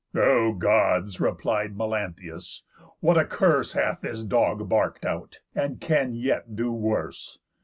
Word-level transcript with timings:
"O 0.15 0.53
Gods!" 0.53 1.19
replied 1.21 1.77
Melanthius, 1.77 2.63
"what 3.01 3.19
a 3.19 3.23
curse 3.23 3.73
Hath 3.73 4.01
this 4.01 4.23
dog 4.23 4.67
bark'd 4.67 5.05
out, 5.05 5.41
and 5.53 5.79
can 5.79 6.15
yet 6.15 6.55
do 6.55 6.71
worse! 6.73 7.37